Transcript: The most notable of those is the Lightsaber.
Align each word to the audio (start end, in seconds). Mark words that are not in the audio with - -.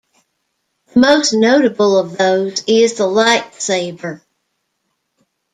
The 0.95 0.99
most 0.99 1.31
notable 1.31 1.95
of 1.99 2.17
those 2.17 2.63
is 2.65 2.95
the 2.97 3.03
Lightsaber. 3.03 4.21